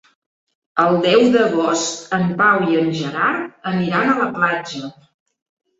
[0.83, 4.93] El deu d'agost en Pau i en Gerard aniran a la platja.